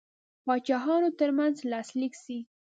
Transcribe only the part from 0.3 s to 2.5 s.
پاچاهانو ترمنځ لاسلیک سي.